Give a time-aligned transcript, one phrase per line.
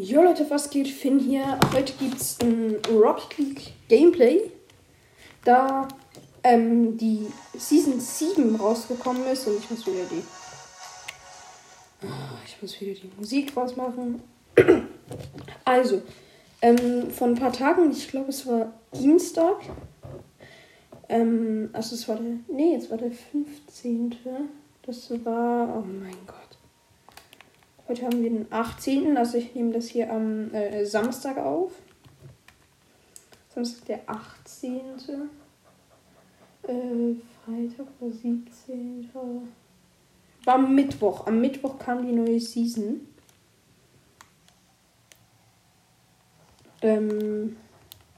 [0.00, 0.86] Jo Leute, was geht?
[0.86, 1.58] Finn hier.
[1.74, 4.42] Heute gibt es ein Rocket League Gameplay.
[5.44, 5.88] Da
[6.44, 10.22] ähm, die Season 7 rausgekommen ist und ich muss wieder die.
[12.06, 14.22] Ah, Ich muss wieder die Musik rausmachen.
[15.64, 16.02] Also,
[16.62, 19.56] ähm, vor ein paar Tagen, ich glaube es war Dienstag.
[21.08, 22.36] Ähm, also es war der.
[22.46, 24.14] Nee, jetzt war der 15.
[24.82, 25.76] Das war.
[25.76, 26.47] Oh mein Gott.
[27.88, 29.16] Heute haben wir den 18.
[29.16, 31.72] Also ich nehme das hier am äh, Samstag auf.
[33.48, 34.80] Samstag der 18.
[36.64, 39.08] Äh, Freitag oder 17.
[40.44, 41.26] War am Mittwoch.
[41.26, 43.00] Am Mittwoch kam die neue Season.
[46.82, 47.56] Ähm,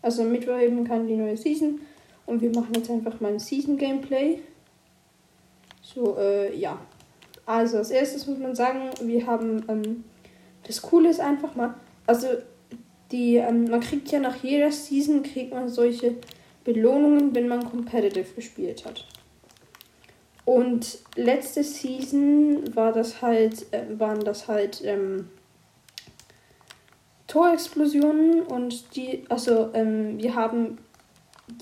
[0.02, 1.80] also am Mittwoch eben kam die neue Season.
[2.26, 4.40] Und wir machen jetzt einfach mal ein Season-Gameplay.
[5.80, 6.76] So, äh, ja.
[7.46, 10.04] Also als erstes muss man sagen, wir haben, ähm,
[10.66, 11.74] das Coole ist einfach mal,
[12.06, 12.28] also
[13.10, 16.16] die, ähm, man kriegt ja nach jeder Season, kriegt man solche
[16.64, 19.06] Belohnungen, wenn man Competitive gespielt hat.
[20.44, 25.28] Und letzte Season war das halt, äh, waren das halt, ähm,
[27.30, 30.78] Torexplosionen und die, also ähm, wir haben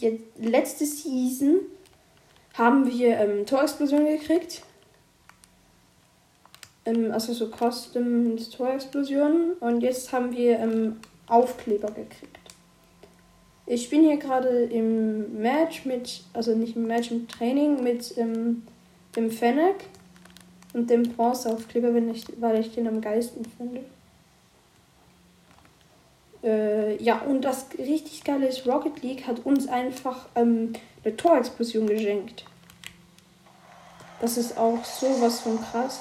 [0.00, 1.56] jetzt, letzte Season
[2.54, 4.62] haben wir ähm, Torexplosionen gekriegt
[6.88, 9.52] ähm, also so Custom Torexplosionen.
[9.60, 12.38] Und jetzt haben wir ähm, Aufkleber gekriegt.
[13.66, 18.62] Ich bin hier gerade im Match mit, also nicht im Match, im Training mit ähm,
[19.14, 19.84] dem Fennec
[20.72, 23.80] und dem Bronzeaufkleber, wenn ich, weil ich den am geilsten finde.
[26.42, 30.72] Äh, ja, und das richtig geile ist, Rocket League hat uns einfach ähm,
[31.04, 32.44] eine Torexplosion geschenkt.
[34.20, 36.00] Das ist auch sowas von krass.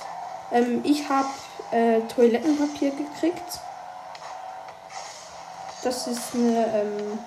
[0.52, 1.30] Ähm, ich habe
[1.72, 3.60] äh, Toilettenpapier gekriegt.
[5.84, 7.20] Das ist eine, ähm,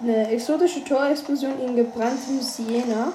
[0.00, 3.12] eine exotische Torexplosion in gebranntem Siena.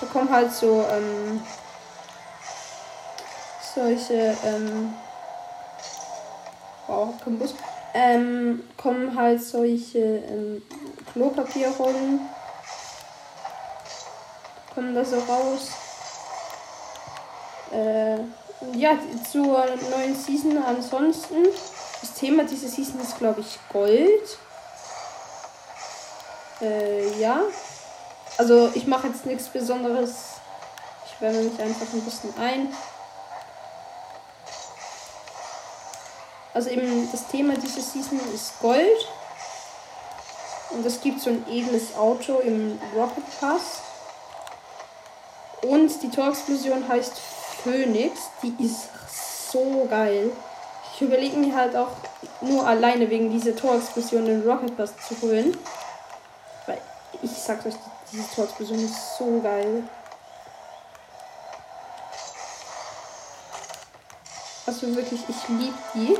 [0.00, 1.42] Da kommen halt so ähm,
[3.74, 4.94] solche ähm,
[6.86, 7.54] wow, Kombus,
[7.94, 10.62] ähm, kommen halt solche ähm,
[11.12, 12.20] Klopapierrollen
[14.74, 15.68] kommen da so raus.
[17.72, 18.18] Äh,
[18.76, 18.98] ja,
[19.30, 21.44] zur neuen Season ansonsten.
[22.00, 24.38] Das Thema dieser Season ist, glaube ich, Gold.
[26.60, 27.40] Äh, ja.
[28.36, 30.34] Also ich mache jetzt nichts Besonderes.
[31.06, 32.74] Ich wärme mich einfach ein bisschen ein.
[36.52, 39.08] Also eben das Thema dieser Season ist Gold.
[40.70, 43.82] Und es gibt so ein edles Auto im Rocket Pass.
[45.64, 47.18] Und die Torexplosion heißt
[47.62, 48.28] Phoenix.
[48.42, 48.88] Die ist
[49.50, 50.30] so geil.
[50.94, 51.92] Ich überlege mir halt auch
[52.42, 55.56] nur alleine wegen dieser Torexplosion den Rocket Pass zu holen.
[56.66, 56.80] Weil
[57.22, 57.74] ich sag euch,
[58.12, 59.84] diese Torexplosion ist so geil.
[64.66, 66.18] Also wirklich, ich liebe die.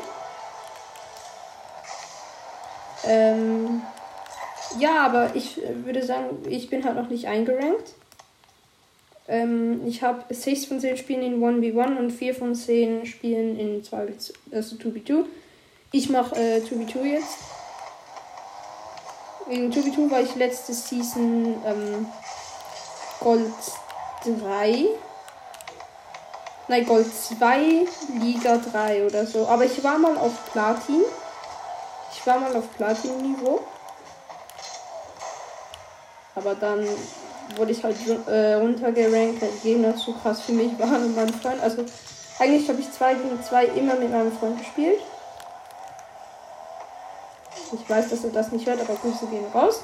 [3.07, 3.83] Ähm,
[4.79, 7.95] ja, aber ich würde sagen, ich bin halt noch nicht eingerankt.
[9.27, 13.83] Ähm, ich habe 6 von 10 Spielen in 1v1 und 4 von 10 Spielen in
[13.83, 14.09] 2
[14.53, 15.25] also 2v2.
[15.93, 17.39] Ich mache äh, 2v2 jetzt.
[19.49, 22.07] In 2v2 war ich letzte Season ähm,
[23.21, 23.53] Gold
[24.25, 24.87] 3.
[26.67, 27.87] Nein, Gold 2,
[28.21, 29.47] Liga 3 oder so.
[29.47, 31.03] Aber ich war mal auf Platin.
[32.13, 33.61] Ich war mal auf Platin-Niveau.
[36.35, 36.89] Aber dann
[37.57, 37.97] wurde ich halt
[38.27, 41.61] äh, runtergerankt, weil die Gegner zu krass für mich waren und mein Freund.
[41.61, 41.85] Also
[42.39, 45.01] eigentlich habe ich zwei gegen zwei immer mit meinem Freund gespielt.
[47.73, 49.83] Ich weiß, dass er das nicht hört, aber Grüße gehen raus.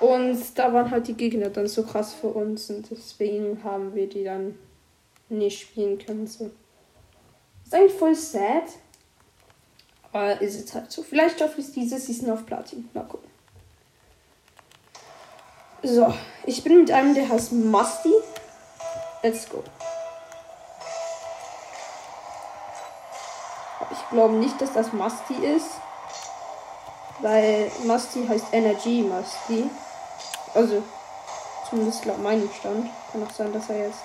[0.00, 4.08] Und da waren halt die Gegner dann so krass für uns und deswegen haben wir
[4.08, 4.58] die dann
[5.28, 6.26] nicht spielen können.
[6.26, 6.50] So.
[7.64, 8.64] Ist eigentlich voll sad.
[10.12, 11.02] Aber ist jetzt halt so.
[11.02, 12.88] Vielleicht schaffe ich es diese Season auf Platin.
[12.92, 13.33] Mal gucken.
[15.86, 16.14] So,
[16.44, 18.14] ich bin mit einem, der heißt Musty.
[19.22, 19.62] Let's go.
[23.92, 25.66] Ich glaube nicht, dass das Musty ist.
[27.20, 29.68] Weil Musty heißt Energy Musty.
[30.54, 30.82] Also,
[31.68, 32.88] zumindest laut meinem Stand.
[33.12, 34.00] Kann auch sein, dass er jetzt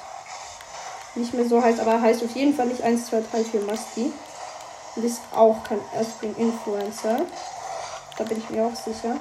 [1.16, 3.62] nicht mehr so heißt, aber er heißt auf jeden Fall nicht 1, 2, 3, 4
[3.62, 4.12] Musty.
[4.98, 7.22] Und ist auch kein Earthspring Influencer.
[8.18, 9.16] Da bin ich mir auch sicher.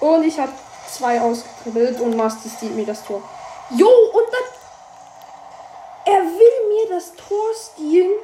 [0.00, 0.52] Und ich habe
[0.88, 3.22] zwei ausgetribbelt und Musty stiehlt mir das Tor.
[3.70, 6.14] Jo, und dann.
[6.14, 8.18] Er will mir das Tor stehlen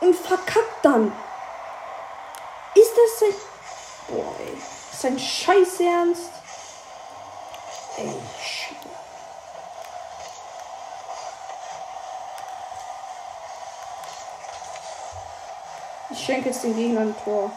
[0.00, 1.12] und verkackt dann.
[2.74, 3.34] Ist das sein.
[4.08, 4.54] Boah, ey.
[4.90, 6.30] Ist sein Scheiß Ernst?
[7.98, 8.76] Ey, shit.
[16.10, 17.50] Ich schenke jetzt den Gegner ein Tor.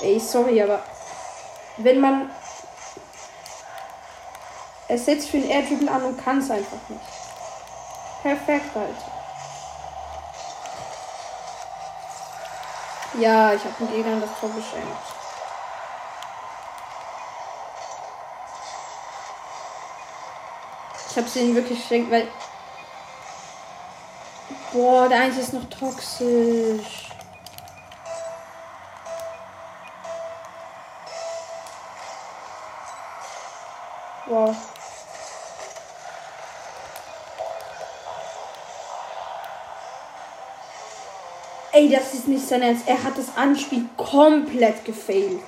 [0.00, 0.82] Ey, sorry, aber
[1.76, 2.30] wenn man
[4.88, 7.00] es setzt für ein Air Dribble an und kann es einfach nicht.
[8.22, 9.12] Perfekt, Alter.
[13.18, 14.86] Ja, ich habe den Gegnern das Tor geschenkt.
[21.10, 22.28] Ich habe es ihnen wirklich geschenkt, weil.
[24.72, 27.09] Boah, der eine ist noch toxisch.
[41.90, 42.86] Das ist nicht sein Ernst.
[42.86, 45.40] Er hat das Anspiel komplett gefailt.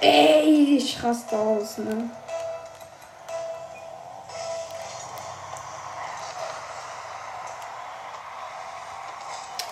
[0.00, 2.10] Ey, ich raste aus, ne?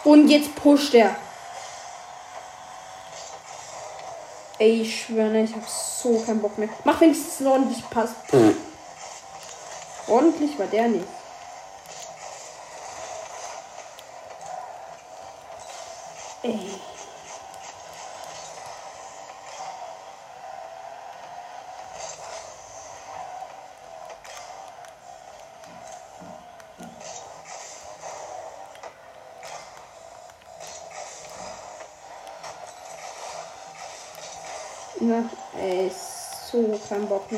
[0.05, 1.17] Und jetzt pusht er.
[4.59, 6.69] Ey, ich schwöre, ne, ich hab so keinen Bock mehr.
[6.85, 8.11] Mach wenigstens einen ordentlich Pass.
[10.07, 11.20] Ordentlich war der nicht.
[16.43, 16.59] Ey.
[35.01, 35.29] Na,
[35.59, 37.31] ey, so kein Bock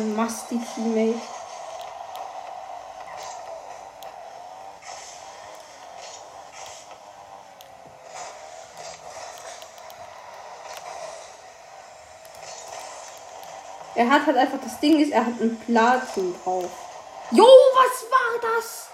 [0.00, 0.16] mehr.
[0.16, 1.20] Ach, man Masti Teammate.
[13.94, 16.70] Er hat halt einfach das Ding ist, er hat einen Platin drauf.
[17.32, 18.86] Jo, was war das?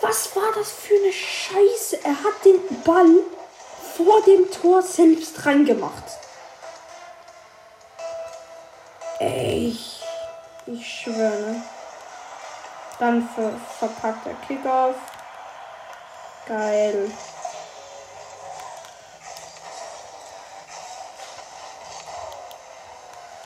[0.00, 2.04] Was war das für eine Scheiße?
[2.04, 3.24] Er hat den Ball
[3.96, 6.04] vor dem Tor selbst reingemacht.
[9.20, 9.76] Ey,
[10.66, 11.62] ich, schwöre.
[12.98, 14.96] Dann ver verpackt der Kickoff.
[16.46, 17.10] Geil.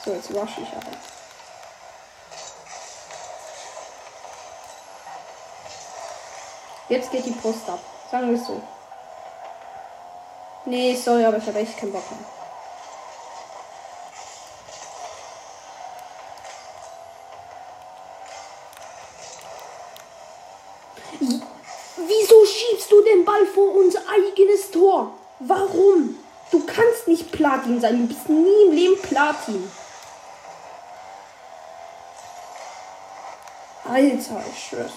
[0.05, 0.97] So, jetzt wasche ich aber.
[6.89, 7.81] Jetzt geht die Post ab.
[8.11, 8.63] Sagen wir es so.
[10.69, 12.21] Nee, sorry, aber ich habe echt keinen Bock mehr.
[22.07, 25.15] Wieso schiebst du den Ball vor unser eigenes Tor?
[25.39, 26.19] Warum?
[26.51, 28.07] Du kannst nicht Platin sein.
[28.07, 29.71] Du bist nie im Leben Platin.
[33.85, 34.93] Alter, ich schwör's.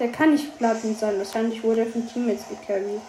[0.00, 1.18] Der kann nicht Platin sein.
[1.18, 3.02] Wahrscheinlich wurde er von Teammates gecarried.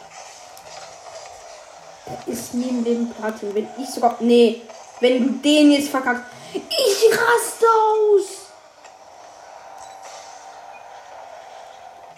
[2.05, 3.55] Der ist nie im Leben Platin.
[3.55, 4.17] Wenn ich sogar.
[4.19, 4.61] Nee.
[4.99, 6.25] Wenn du den jetzt verkackst.
[6.53, 8.27] Ich raste aus.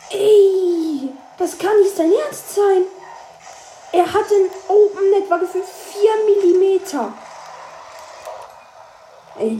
[0.09, 1.09] Ey.
[1.37, 2.83] Das kann nicht sein Ernst sein.
[3.91, 7.13] Er hatte ein Open Net, war gefühlt 4 mm.
[9.39, 9.59] Ey.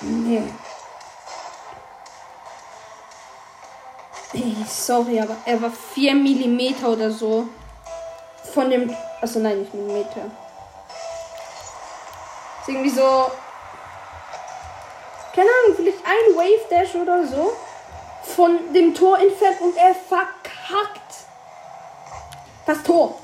[0.00, 0.42] Nee.
[4.34, 7.46] Ey, sorry, aber er war 4 mm oder so.
[8.52, 8.94] Von dem.
[9.20, 10.26] Achso, nein, nicht Millimeter.
[12.60, 13.30] Ist irgendwie so.
[15.34, 17.52] Keine Ahnung, vielleicht ein Wave Dash oder so.
[18.34, 21.00] Von dem Tor entfernt und er verkackt.
[22.66, 23.14] Das Tor.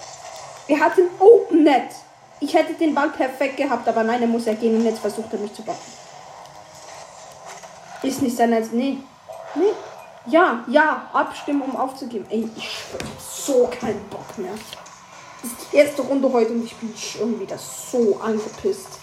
[0.69, 1.91] Er hat ein Open Net.
[2.39, 5.33] Ich hätte den Ball perfekt gehabt, aber nein, er muss ja gehen und jetzt versucht
[5.33, 5.81] er mich zu blocken.
[8.03, 8.71] Ist nicht sein als.
[8.71, 8.99] Nee.
[9.55, 9.73] Nee.
[10.27, 12.27] Ja, ja, abstimmen, um aufzugeben.
[12.29, 14.53] Ey, ich hab so keinen Bock mehr.
[15.43, 18.99] Das ist die erste Runde heute und ich bin schon wieder so angepisst.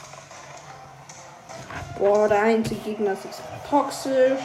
[1.97, 3.23] Boah, der einzige Gegner ist
[3.67, 4.39] toxisch.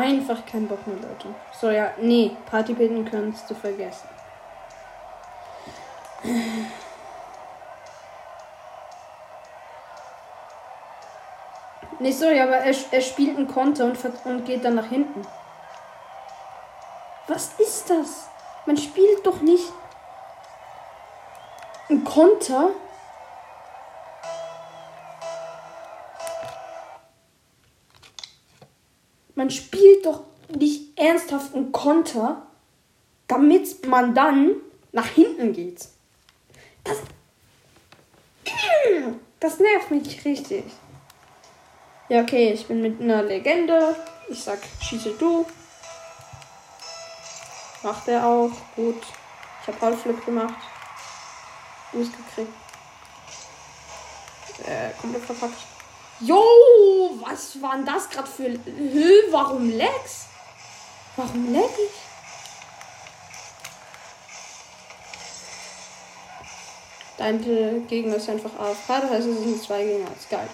[0.00, 1.28] Einfach kein Bock mehr, Leute.
[1.52, 4.08] So, ja, nee, Party bilden kannst du vergessen.
[11.98, 15.20] Nee, sorry, aber er, er spielt einen Konter und, und geht dann nach hinten.
[17.28, 18.30] Was ist das?
[18.64, 19.70] Man spielt doch nicht
[21.90, 22.70] einen Konter.
[29.50, 32.46] Spielt doch nicht ernsthaft einen Konter,
[33.28, 34.56] damit man dann
[34.92, 35.88] nach hinten geht.
[36.84, 36.98] Das,
[39.38, 40.64] das nervt mich richtig.
[42.08, 43.94] Ja, okay, ich bin mit einer Legende.
[44.28, 45.46] Ich sag, schieße du.
[47.82, 48.50] Macht er auch.
[48.76, 49.02] Gut.
[49.62, 50.54] Ich habe Halbflip gemacht.
[51.92, 52.52] Fuß gekriegt.
[54.66, 55.69] Äh, komplett verpackt.
[56.20, 56.42] Jo,
[57.20, 58.48] was war denn das gerade für.
[58.48, 60.26] Hö, warum Lex?
[61.16, 61.90] Warum lag ich?
[67.16, 70.08] Dein Gegner ist einfach AFK, das heißt, es sind zwei Gegner.
[70.10, 70.48] Das ist geil.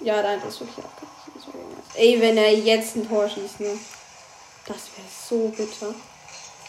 [0.00, 1.52] Ja, dein ist wirklich abgerissen.
[1.94, 3.78] Ey, wenn er jetzt ein Tor schießt, ne?
[4.66, 5.94] Das wäre so bitter.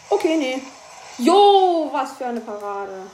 [0.10, 0.62] Okay, nee.
[1.17, 3.07] Jo, was für eine Parade.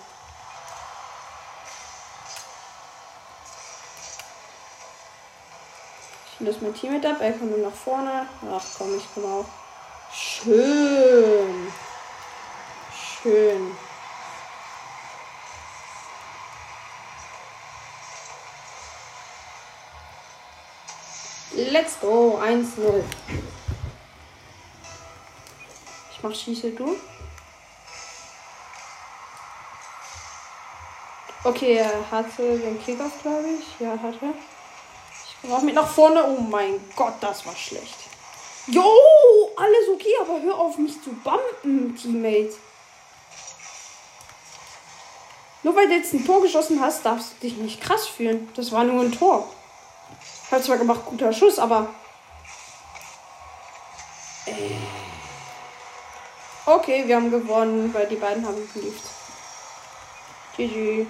[6.40, 7.18] Löse mein Team mit ab.
[7.20, 8.28] Er kommt nur nach vorne.
[8.52, 9.46] Ach komm, ich komme auch.
[10.14, 11.72] Schön.
[12.94, 13.76] Schön.
[21.54, 22.40] Let's go.
[22.40, 23.04] 1-0.
[26.12, 26.96] Ich mach Schieße, du.
[31.44, 33.80] Okay, er hatte den Kickoff, glaube ich.
[33.80, 34.34] Ja, hatte.
[35.48, 36.26] Ich auch mit nach vorne.
[36.26, 37.96] Oh mein Gott, das war schlecht.
[38.68, 38.84] Jo,
[39.56, 42.54] alles okay, aber hör auf mich zu bumpen, Teammate.
[45.64, 48.50] Nur weil du jetzt ein Tor geschossen hast, darfst du dich nicht krass fühlen.
[48.56, 49.48] Das war nur ein Tor.
[50.52, 51.88] Hat zwar gemacht, guter Schuss, aber.
[54.46, 54.76] Äh.
[56.66, 59.04] Okay, wir haben gewonnen, weil die beiden haben geliebt.
[60.58, 61.06] GG.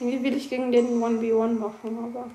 [0.00, 2.30] Irgendwie will ich gegen den 1v1 machen, aber.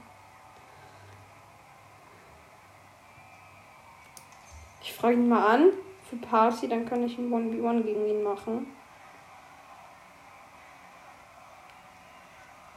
[4.81, 5.71] Ich frage ihn mal an
[6.09, 8.67] für Party, dann kann ich ein 1v1 gegen ihn machen.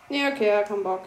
[0.09, 1.03] Nee, okay, er hat keinen Bock.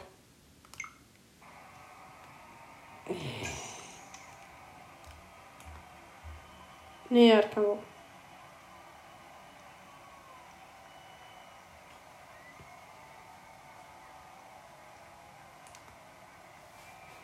[7.10, 7.89] Nee, er hat keinen Bock.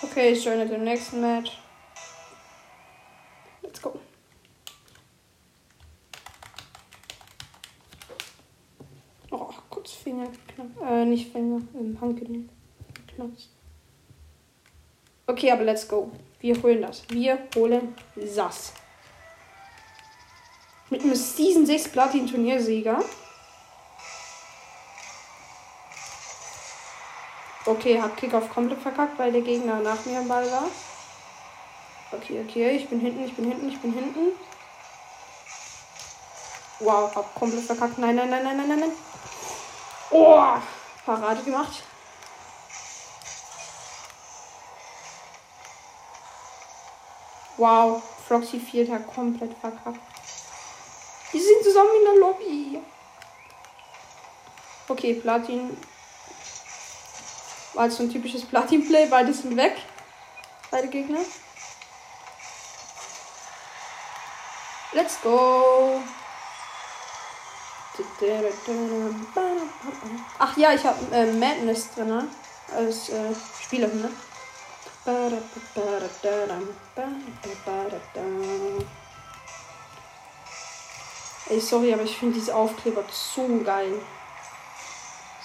[0.06, 1.52] Okay, ich joine den nächsten Match.
[3.64, 4.00] Let's go.
[9.32, 10.80] Oh, kurz Finger geknackt.
[10.88, 12.50] Äh, nicht Finger, im Handgelenk
[13.08, 13.50] geknackt.
[15.26, 16.12] Okay, aber let's go.
[16.40, 17.04] Wir holen das.
[17.10, 18.74] Wir holen Sass.
[20.92, 22.28] Mit einem Season 6 Platin
[27.68, 30.70] Okay, hab Kickoff komplett verkackt, weil der Gegner nach mir am Ball war.
[32.12, 34.34] Okay, okay, ich bin hinten, ich bin hinten, ich bin hinten.
[36.80, 37.98] Wow, hab komplett verkackt.
[37.98, 38.92] Nein, nein, nein, nein, nein, nein.
[40.12, 40.44] Oh,
[41.06, 41.84] Parade gemacht.
[47.58, 50.00] Wow, Froxy 4 hat komplett verkackt.
[51.34, 52.82] Die sind zusammen in der Lobby.
[54.88, 55.76] Okay, Platin.
[57.76, 59.08] War jetzt so ein typisches Platin-Play.
[59.10, 59.76] Beide sind weg.
[60.72, 61.20] Beide Gegner.
[64.94, 66.02] Let's go.
[70.40, 72.28] Ach ja, ich habe äh, Madness drin, ne?
[72.76, 74.10] Als äh, Spieler, ne?
[81.50, 84.02] Ey, sorry, aber ich finde diese Aufkleber so geil.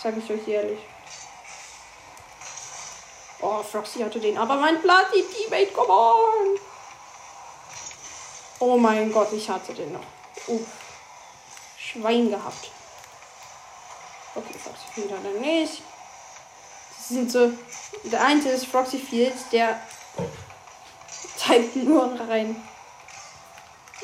[0.02, 0.78] Sag ich euch ehrlich.
[3.42, 4.36] Oh, Froxy hatte den.
[4.36, 6.58] Aber mein Platin-Teammate, come on!
[8.58, 10.00] Oh mein Gott, ich hatte den noch.
[10.48, 10.66] Uff.
[11.78, 12.70] Schwein gehabt.
[14.34, 15.82] Okay, Froxy Field hat er nicht.
[16.96, 17.52] Das sind so.
[18.04, 19.80] Der eine ist Froxy Field, der
[21.38, 22.56] schreibt nur rein.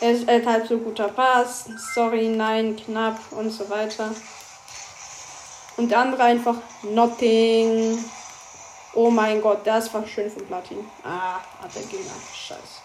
[0.01, 1.67] Er ist äh, halb so guter Pass.
[1.95, 4.15] Sorry, nein, knapp und so weiter.
[5.77, 8.03] Und der andere einfach Nothing.
[8.97, 10.91] Oh mein Gott, das war schön von Platin.
[11.05, 12.15] Ah, hat der Gegner.
[12.35, 12.81] Scheiße.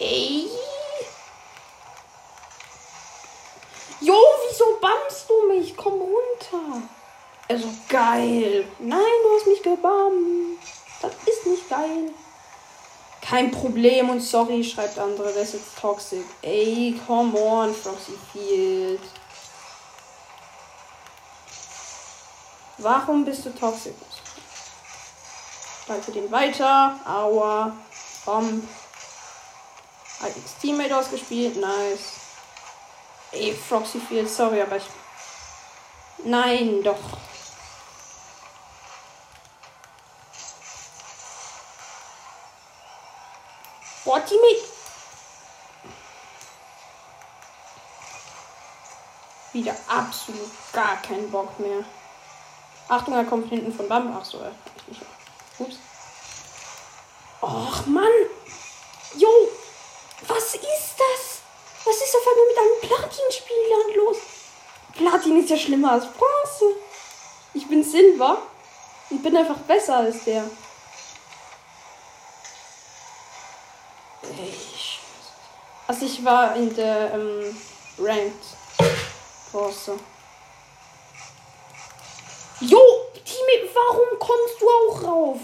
[0.00, 0.50] Ey.
[4.00, 4.14] Jo,
[4.46, 5.74] wieso bammst du mich?
[5.74, 6.82] Komm runter.
[7.48, 8.68] Also geil.
[8.80, 10.58] Nein, du hast mich gebammt.
[11.00, 12.10] Das ist nicht geil.
[13.22, 16.26] Kein Problem und sorry, schreibt andere, das ist jetzt toxic.
[16.42, 19.00] Ey, come on, Frosty Field.
[22.84, 23.94] Warum bist du toxic?
[25.88, 27.00] Halte den weiter.
[27.06, 27.74] Aua.
[28.26, 28.68] Bomb.
[30.20, 31.56] Hat X Teammate ausgespielt.
[31.56, 32.20] Nice.
[33.32, 34.84] Ey, Froxy Field, sorry, aber ich.
[36.24, 36.98] Nein, doch.
[44.04, 44.68] Boah, Teammate.
[49.54, 51.82] Wieder absolut gar keinen Bock mehr.
[52.88, 54.16] Achtung, er kommt hinten von Bam.
[54.18, 54.52] Ach so, er
[54.90, 55.00] ich.
[55.58, 55.76] Ups.
[57.40, 58.12] Och, Mann.
[59.16, 59.28] Jo,
[60.26, 61.40] was ist das?
[61.84, 64.16] Was ist auf einmal mit einem Platin-Spielern los?
[64.96, 66.76] Platin ist ja schlimmer als Bronze.
[67.52, 68.38] Ich bin Silber
[69.10, 70.44] und bin einfach besser als der.
[74.22, 75.00] Ich,
[75.86, 77.56] also ich war in der ähm,
[77.98, 78.44] Ranked
[79.52, 79.98] Bronze.
[82.60, 82.80] Jo,
[83.24, 85.38] Team, warum kommst du auch rauf?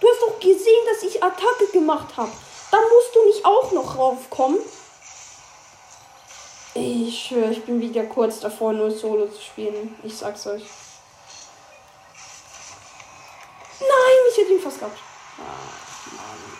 [0.00, 2.32] Du hast doch gesehen, dass ich Attacke gemacht habe.
[2.70, 4.58] Dann musst du nicht auch noch raufkommen.
[6.74, 9.96] Ich schwöre, ich bin wieder kurz davor, nur Solo zu spielen.
[10.02, 10.64] Ich sag's euch.
[13.78, 14.98] Nein, ich hätte ihn fast gehabt.
[15.38, 16.58] Mann.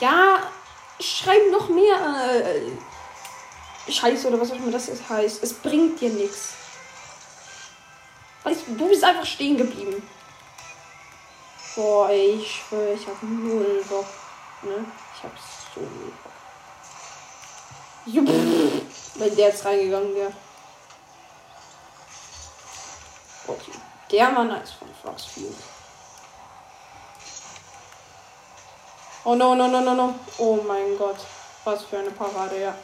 [0.00, 0.52] Ja,
[1.00, 2.44] schreib noch mehr.
[2.44, 5.42] Äh, Scheiße oder was auch immer das heißt.
[5.42, 6.54] Es bringt dir nichts.
[8.44, 10.06] Weißt du, bist einfach stehen geblieben.
[11.74, 14.06] Boah, ey, ich schwöre, ich hab null Bock.
[14.62, 14.84] Ne?
[15.16, 15.32] Ich hab
[15.74, 16.32] so null Bock.
[18.06, 18.28] Jupp.
[19.16, 20.32] Wenn der jetzt reingegangen wäre.
[23.46, 23.72] Okay.
[24.10, 25.56] Der war nice von Foxfield.
[29.24, 30.14] Oh no, no, no, no, no.
[30.38, 31.16] Oh mein Gott.
[31.64, 32.74] Was für eine Parade, ja.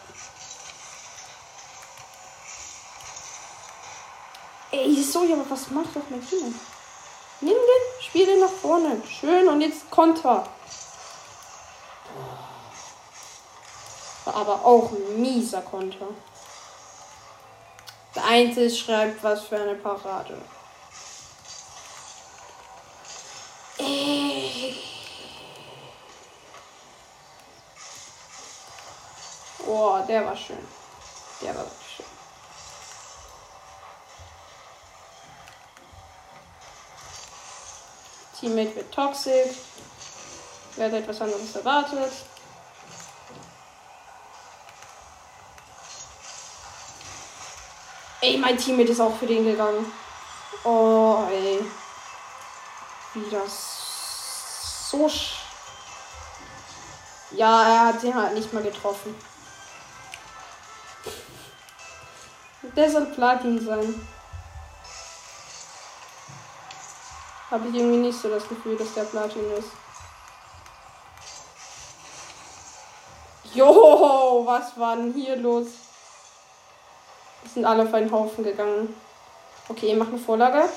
[4.73, 6.55] Ey, sorry, aber was macht doch mein Team?
[7.41, 9.03] Nimm den, spiel den nach vorne.
[9.09, 10.47] Schön, und jetzt Konter.
[14.25, 16.07] War aber auch ein mieser Konter.
[18.15, 20.41] Der Einzel schreibt, was für eine Parade.
[23.79, 24.77] Ey.
[29.65, 30.67] Boah, der war schön.
[31.41, 31.90] Der war schön.
[38.41, 39.55] Teammate wird toxic.
[40.77, 42.13] Wer hat etwas anderes erwartet?
[48.23, 49.93] Ey, mein Teammate ist auch für den gegangen.
[50.65, 51.61] Oh, ey.
[53.15, 55.09] Wie das so.
[55.09, 55.37] Sch
[57.33, 59.15] ja, er hat den halt nicht mal getroffen.
[62.77, 64.07] Der soll Platin sein.
[67.51, 69.71] Habe ich irgendwie nicht so das Gefühl, dass der Platin ist.
[73.53, 75.67] Jo, was war denn hier los?
[77.45, 78.95] Die sind alle auf einen Haufen gegangen.
[79.69, 80.69] Okay, mach eine Vorlage.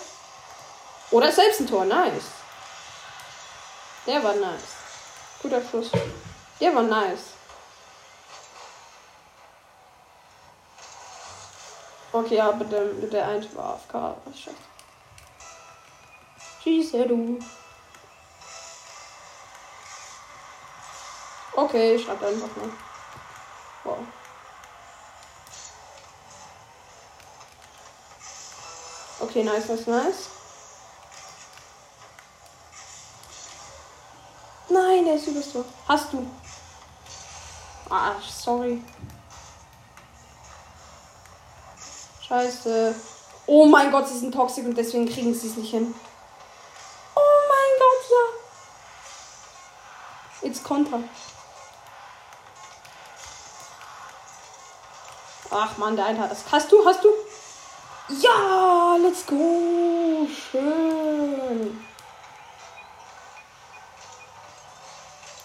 [1.12, 1.86] Oder selbst ein Tor.
[1.86, 2.23] Nice.
[4.07, 4.75] Der war nice.
[5.41, 5.91] Guter Schuss.
[6.59, 7.33] Der war nice.
[12.12, 13.93] Okay, aber der, der eine war AFK.
[14.25, 14.39] Was
[16.63, 16.69] scheiße.
[16.69, 17.39] Schieße du.
[21.56, 22.69] Okay, ich schreibe einfach mal.
[23.84, 23.97] Wow.
[29.19, 30.30] Okay, nice, nice, nice.
[34.69, 35.65] Nein, der ist übers Tor.
[35.88, 36.26] Hast du?
[37.89, 38.84] Ah, sorry.
[42.28, 42.95] Scheiße.
[43.45, 45.93] Oh mein Gott, sie sind toxisch und deswegen kriegen sie es nicht hin.
[50.43, 50.99] Jetzt Konter.
[55.49, 56.43] Ach man, der eine hat das.
[56.51, 57.10] Hast du, hast du?
[58.21, 60.27] Ja, let's go.
[60.51, 61.79] Schön.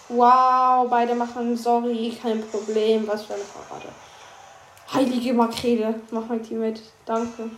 [0.09, 3.07] Wow, beide machen, sorry, kein Problem.
[3.07, 3.89] Was für eine Parade.
[4.91, 6.81] Heilige Makrele, mach mein Team mit.
[7.05, 7.51] Danke.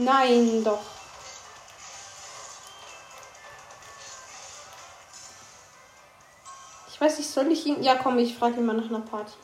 [0.00, 0.80] Nein, doch.
[6.88, 7.82] Ich weiß nicht, soll ich ihn.
[7.82, 9.34] Ja, komm, ich frage ihn mal nach einer Party.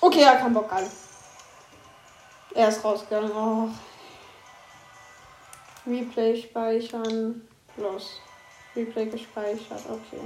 [0.00, 0.88] Okay, er kann Bock an.
[2.54, 3.32] Er ist rausgegangen.
[3.32, 3.68] Oh.
[5.84, 7.48] Replay speichern.
[7.76, 8.20] Los.
[8.76, 9.82] Replay gespeichert.
[9.88, 10.20] Okay.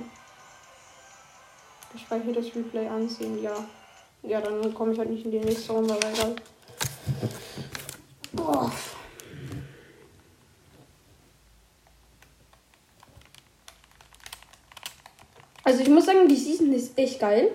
[1.97, 3.43] Gespeichert das Replay ansehen.
[3.43, 3.57] Ja.
[4.23, 6.37] Ja, dann komme ich halt nicht in die nächste Runde, weil egal.
[8.37, 8.71] Oh.
[15.65, 17.51] Also ich muss sagen, die Season ist echt geil.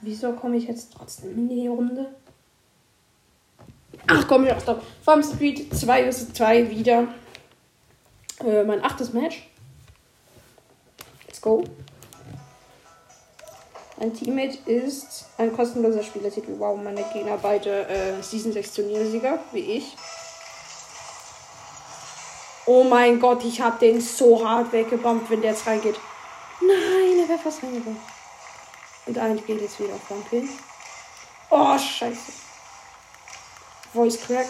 [0.00, 2.14] Wieso komme ich jetzt trotzdem in die Runde?
[4.06, 4.82] Ach komm, ja, stopp.
[5.02, 7.08] Farm Street 2 vs 2 wieder.
[8.44, 9.48] Äh, mein achtes Match.
[11.36, 11.64] Let's go.
[13.98, 16.58] Mein Teammate ist ein kostenloser Spielertitel.
[16.58, 19.96] Wow, meine Gegner beide äh, Season 6 Turniersieger, wie ich.
[22.64, 26.00] Oh mein Gott, ich habe den so hart weggebombt, wenn der jetzt reingeht.
[26.62, 28.00] Nein, er wäre fast reingegangen.
[29.04, 30.24] Und eigentlich geht jetzt wieder auf Bump
[31.50, 32.32] Oh, scheiße.
[33.92, 34.46] Voice Crack.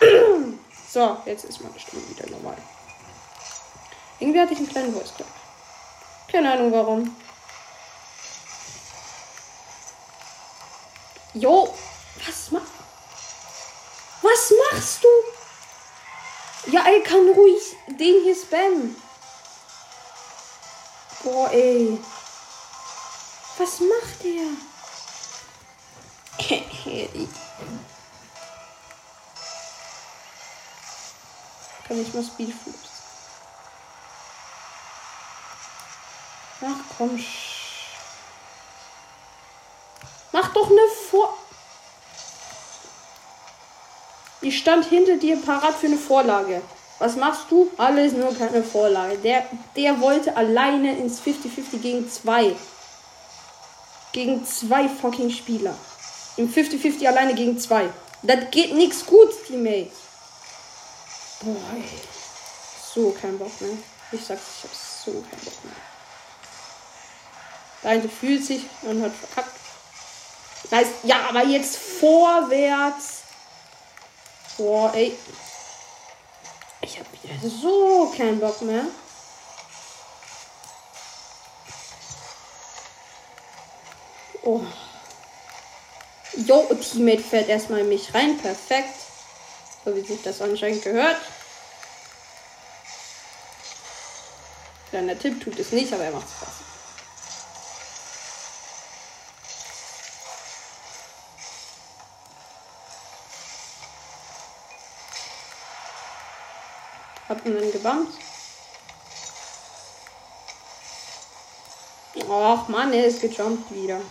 [0.88, 2.56] so, jetzt ist meine Stimme wieder normal.
[4.22, 5.26] Irgendwie hatte ich einen kleinen Voice Crack.
[6.30, 7.16] Keine Ahnung warum.
[11.34, 11.74] Jo,
[12.24, 12.60] was mach?
[14.22, 15.08] Was machst du?
[16.70, 18.94] Ja, er kann ruhig den hier spammen.
[21.24, 21.98] Boah, ey.
[23.58, 24.46] Was macht der?
[31.88, 32.91] Kann ich mal Speedflips.
[36.64, 37.24] Ach komm.
[40.32, 41.36] Mach doch eine Vor.
[44.40, 46.62] Ich stand hinter dir parat für eine Vorlage.
[46.98, 47.70] Was machst du?
[47.78, 49.18] Alles nur keine Vorlage.
[49.18, 49.46] Der,
[49.76, 52.54] der wollte alleine ins 50-50 gegen zwei.
[54.12, 55.74] Gegen zwei fucking Spieler.
[56.36, 57.88] Im 50-50 alleine gegen zwei.
[58.22, 59.90] Das geht nichts gut, Teammate.
[61.40, 61.84] Boah, ey.
[62.94, 63.76] So kein Bock mehr.
[64.12, 65.91] Ich sag's, ich hab so keinen Bock mehr.
[67.82, 69.56] Der eine fühlt sich und hat verkackt.
[70.70, 70.88] Nice.
[71.02, 73.22] Ja, aber jetzt vorwärts.
[74.56, 75.16] Boah, ey.
[76.82, 78.84] Ich habe wieder so keinen Bock mehr.
[84.42, 84.60] Oh.
[86.34, 88.38] Jo, Teammate fährt erstmal in mich rein.
[88.38, 88.98] Perfekt.
[89.84, 91.20] So wie sich das anscheinend gehört.
[94.90, 96.71] Kleiner Tipp tut es nicht, aber er macht Spaß.
[107.32, 108.14] Hab ihn dann gebammt.
[112.28, 114.02] Och Mann, er ist gejumpt wieder.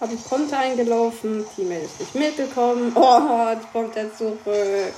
[0.00, 1.44] Hab einen Konter eingelaufen.
[1.54, 2.96] Teammate ist nicht mitgekommen.
[2.96, 4.94] Oh, jetzt kommt er zurück.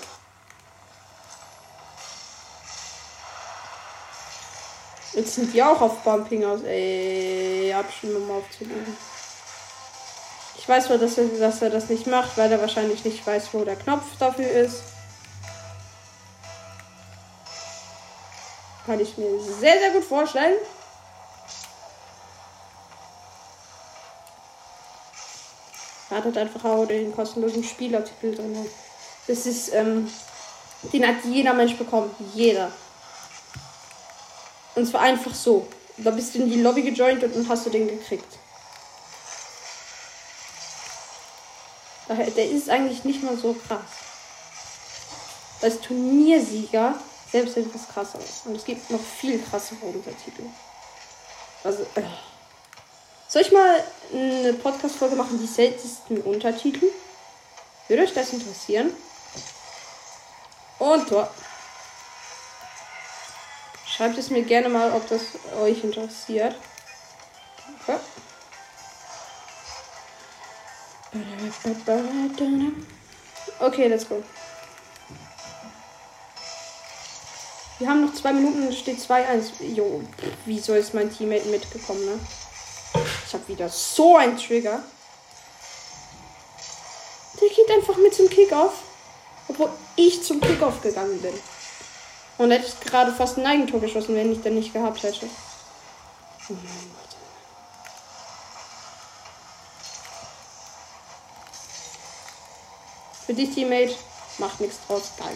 [5.12, 6.62] Jetzt sind die auch auf Bumping aus.
[6.62, 9.13] Ey, mal aufzulegen.
[10.64, 13.48] Ich weiß zwar, dass er, dass er das nicht macht, weil er wahrscheinlich nicht weiß,
[13.52, 14.76] wo der Knopf dafür ist.
[18.86, 20.56] Kann ich mir sehr, sehr gut vorstellen.
[26.08, 28.66] Hat einfach auch den kostenlosen Spielartikel drin.
[29.26, 30.10] Das ist, ähm,
[30.94, 32.10] den hat jeder Mensch bekommen.
[32.32, 32.72] Jeder.
[34.76, 35.66] Und zwar einfach so.
[35.98, 38.38] Da bist du in die Lobby gejoint und dann hast du den gekriegt.
[42.08, 43.80] Der ist eigentlich nicht mal so krass.
[45.62, 46.94] Als Turniersieger
[47.30, 48.18] selbst etwas krasser.
[48.44, 50.44] Und es gibt noch viel krassere Untertitel.
[51.64, 52.02] Also, äh.
[53.26, 56.86] Soll ich mal eine Podcast-Folge machen, die seltensten Untertitel?
[57.88, 58.94] Würde euch das interessieren?
[60.78, 61.28] Und Tor.
[63.86, 65.22] Schreibt es mir gerne mal, ob das
[65.60, 66.54] euch interessiert.
[67.82, 67.98] Okay.
[73.60, 74.22] Okay, let's go.
[77.78, 79.62] Wir haben noch zwei Minuten, steht 2-1.
[79.74, 80.02] Jo,
[80.46, 82.18] wieso ist mein Teammate mitgekommen, ne?
[83.26, 84.82] Ich habe wieder so ein Trigger.
[87.40, 88.74] Der geht einfach mit zum Kickoff.
[89.48, 91.34] Obwohl ich zum Kickoff gegangen bin.
[92.38, 95.26] Und hätte ich gerade fast ein Eigentor geschossen, wenn ich den nicht gehabt hätte.
[96.48, 97.13] Oh mein Gott.
[103.26, 103.94] Für dich, Teammate,
[104.38, 105.12] macht nichts draus.
[105.18, 105.34] Geil.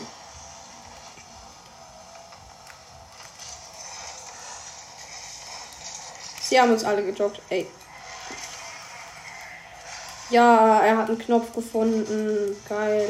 [6.42, 7.40] Sie haben uns alle gejoggt.
[7.50, 7.66] Ey.
[10.30, 12.56] Ja, er hat einen Knopf gefunden.
[12.68, 13.08] Geil.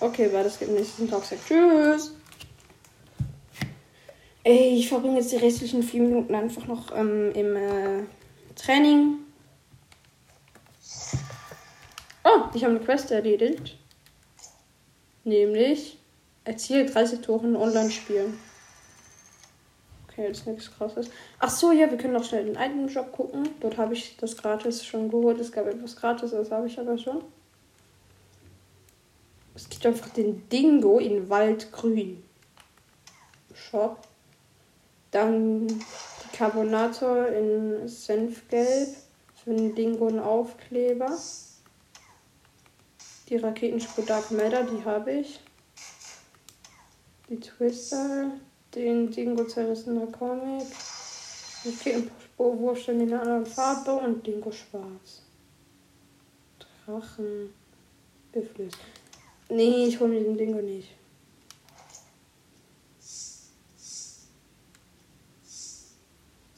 [0.00, 1.38] Okay, weil das gibt nächsten Toxic.
[1.46, 2.12] Tschüss.
[4.44, 8.02] Ey, ich verbringe jetzt die restlichen vier Minuten einfach noch ähm, im äh,
[8.56, 9.18] Training.
[12.34, 13.76] Oh, ich habe eine Quest erledigt.
[15.24, 15.98] Nämlich
[16.44, 18.38] erziele 30 Tore in Online-Spielen.
[20.08, 21.10] Okay, jetzt nichts krasses.
[21.38, 23.48] Ach so, ja, wir können noch schnell den alten Job gucken.
[23.60, 25.40] Dort habe ich das gratis schon geholt.
[25.40, 27.22] Es gab etwas gratis, das habe ich aber schon.
[29.54, 32.22] Es gibt einfach den Dingo in Waldgrün.
[33.54, 33.98] Shop.
[35.10, 38.88] Dann die Carbonator in Senfgelb.
[39.44, 41.18] Für den Dingo ein Aufkleber.
[43.32, 45.40] Die Raketenspur Dark Matter, die habe ich.
[47.30, 48.30] Die Twister,
[48.74, 50.66] den Dingo zerrissener Comic,
[51.64, 55.22] Raketenspurwurst in einer anderen Farbe und Dingo schwarz.
[56.84, 57.54] Drachen.
[58.32, 58.76] Geflüst.
[59.48, 60.90] Nee, ich hole mir den Dingo nicht.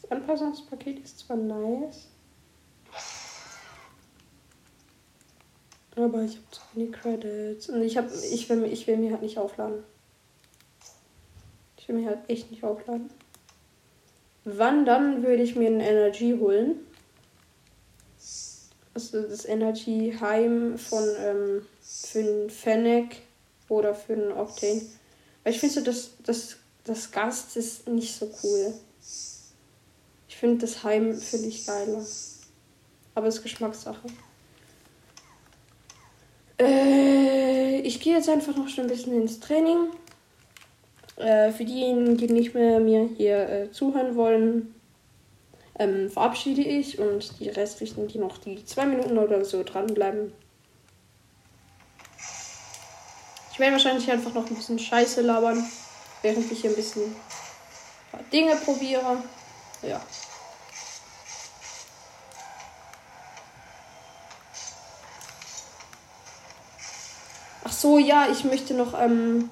[0.02, 2.08] Das Anpassungspaket ist zwar nice.
[5.96, 7.68] Aber ich habe zu wenig Credits.
[7.68, 9.84] Und ich, hab, ich, will, ich will mir halt nicht aufladen.
[11.76, 13.10] Ich will mir halt echt nicht aufladen.
[14.44, 16.80] Wann dann würde ich mir ein Energy holen?
[18.92, 23.22] Also das Energy Heim von ähm, für einen Fennec
[23.68, 24.82] oder für einen Octane.
[25.42, 28.74] Weil ich finde so, das, das, das Gast ist nicht so cool.
[30.28, 32.04] Ich finde das Heim finde ich geiler.
[33.14, 34.06] Aber es ist Geschmackssache.
[36.60, 39.88] Äh, ich gehe jetzt einfach noch schon ein bisschen ins Training.
[41.16, 44.74] Äh, für diejenigen, die nicht mehr mir hier äh, zuhören wollen,
[45.78, 50.32] ähm, verabschiede ich und die restlichen, die noch die zwei Minuten oder so dranbleiben.
[53.52, 55.64] Ich werde wahrscheinlich einfach noch ein bisschen Scheiße labern,
[56.22, 57.14] während ich hier ein bisschen
[58.32, 59.18] Dinge probiere.
[59.82, 60.00] Ja.
[67.64, 69.50] Ach so, ja, ich möchte noch, ähm,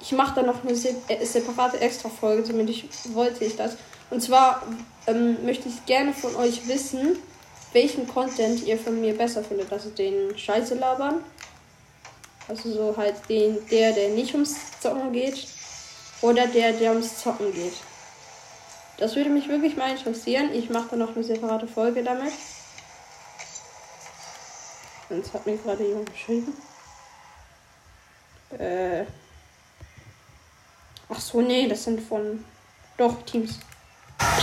[0.00, 3.76] ich mache da noch eine äh, separate Extra-Folge, zumindest wollte ich das.
[4.10, 4.62] Und zwar
[5.06, 7.18] ähm, möchte ich gerne von euch wissen,
[7.72, 9.72] welchen Content ihr von mir besser findet.
[9.72, 11.22] Also den Scheiße labern.
[12.46, 15.46] Also so halt den, der, der nicht ums Zocken geht.
[16.22, 17.74] Oder der, der ums Zocken geht.
[18.98, 20.50] Das würde mich wirklich mal interessieren.
[20.52, 22.32] Ich mache da noch eine separate Folge damit.
[25.08, 26.52] Sonst hat mir gerade jemand geschrieben.
[28.50, 29.04] Äh.
[31.10, 32.44] Ach so, nee, das sind von.
[32.96, 33.58] Doch, Teams.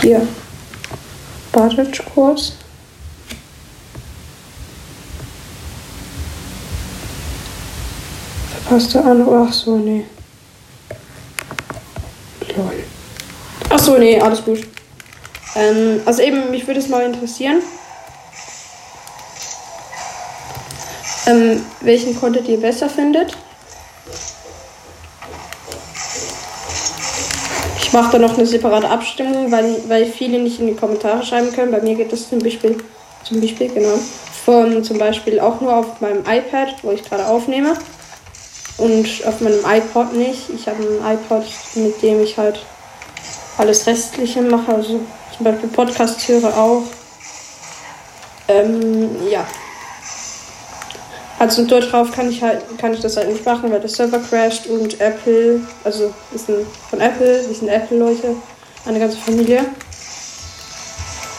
[0.00, 0.26] Hier.
[1.52, 2.52] Wartet kurz.
[8.50, 9.26] Verpasste an.
[9.28, 10.04] Ach so, nee.
[12.56, 12.84] Lol.
[13.70, 14.66] Ach so, nee, alles gut.
[15.54, 17.62] Ähm, also eben, mich würde es mal interessieren.
[21.26, 23.36] Ähm, welchen Content ihr besser findet.
[27.96, 31.72] Mache da noch eine separate Abstimmung, weil, weil viele nicht in die Kommentare schreiben können.
[31.72, 32.76] Bei mir geht das zum Beispiel,
[33.24, 33.98] zum Beispiel, genau,
[34.44, 37.72] von zum Beispiel auch nur auf meinem iPad, wo ich gerade aufnehme.
[38.76, 40.50] Und auf meinem iPod nicht.
[40.54, 41.44] Ich habe ein iPod,
[41.76, 42.60] mit dem ich halt
[43.56, 44.74] alles Restliche mache.
[44.74, 45.00] Also
[45.34, 46.82] zum Beispiel Podcast höre auch.
[48.48, 49.46] Ähm, ja.
[51.38, 54.18] Also dort drauf kann ich halt, kann ich das halt nicht machen, weil der Server
[54.18, 58.34] crasht und Apple, also ist ein, von Apple, wir sind Apple-Leute,
[58.86, 59.60] eine ganze Familie.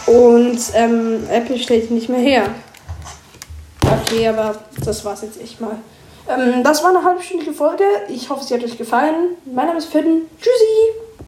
[0.06, 2.44] Und ähm, Apple stellt ihn nicht mehr her.
[3.82, 4.56] Okay, aber
[4.86, 5.78] das war's jetzt echt mal.
[6.30, 7.84] Ähm, das war eine halbstündige Folge.
[8.08, 9.36] Ich hoffe, sie hat euch gefallen.
[9.46, 10.28] Mein Name ist Finn.
[10.40, 11.07] Tschüssi!